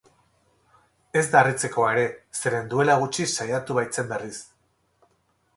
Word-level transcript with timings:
Ez 1.21 1.23
da 1.35 1.41
harritzekoa 1.41 1.91
ere, 1.97 2.07
zeren 2.39 2.71
duela 2.73 2.97
gutxi 3.05 3.29
saiatu 3.37 3.81
baitzen 3.81 4.11
berriz. 4.15 4.35